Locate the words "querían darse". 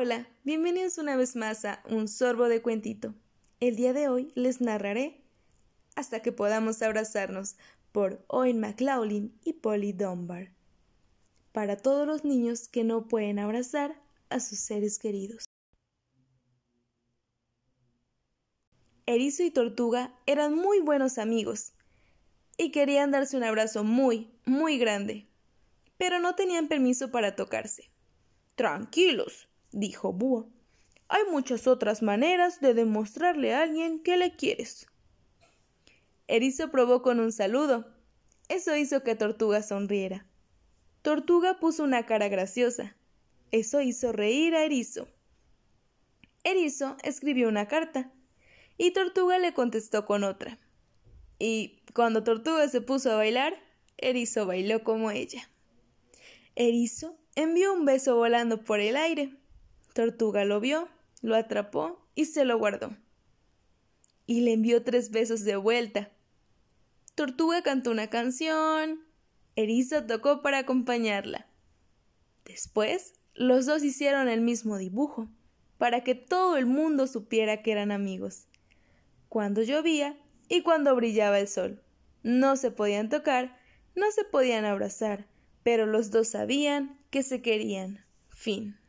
22.70-23.36